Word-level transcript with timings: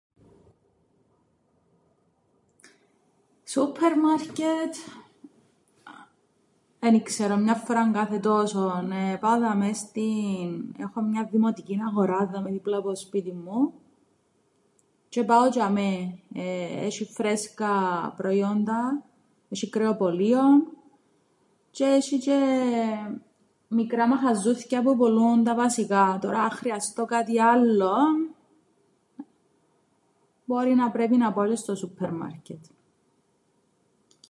Σούππερμαρκετ 3.47 4.75
εν 6.79 6.93
ι-ξερω 6.93 7.35
μιαν 7.37 7.57
φορά 7.63 7.91
κάθε 7.91 8.19
τόσον 8.19 8.89
πάω 9.19 9.39
δαμαί 9.39 9.73
στην- 9.73 10.73
έχω 10.77 11.01
μιαν 11.01 11.27
δημοτικήν 11.31 11.81
αγορά 11.81 12.25
δαμαί 12.33 12.51
δίπλα 12.51 12.81
που 12.81 12.87
το 12.87 12.95
σπίτιν 12.95 13.35
μου 13.43 13.73
τζ̆αι 15.09 15.23
πάω 15.25 15.49
τζ̆ειαμαί 15.49 15.91
έσ̆ει 16.87 17.05
φρέσκα 17.17 17.71
προϊόντα 18.17 19.03
έσ̆ει 19.49 19.67
κρεοπωλείον 19.69 20.63
τζ̆αι 21.71 21.95
εσ̆ει 21.95 22.19
μικρά 23.67 24.07
μαχαζούθκια 24.07 24.81
που 24.81 24.95
πουλούν 24.97 25.43
τα 25.43 25.55
βασικά, 25.55 26.17
τωρά 26.21 26.39
αν 26.43 26.49
χρειαστώ 26.49 27.05
κάτι 27.05 27.39
άλλον, 27.39 28.29
μπορεί 30.45 30.73
να 30.75 30.91
πρέπει 30.91 31.17
να 31.17 31.33
πάω 31.33 31.45
τζ̆αι 31.45 31.55
στο 31.57 31.75
σούππερμαρκετ. 31.75 32.65